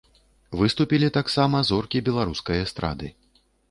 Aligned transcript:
Выступілі 0.61 1.11
таксама 1.19 1.63
зоркі 1.71 2.05
беларускай 2.11 2.57
эстрады. 2.67 3.07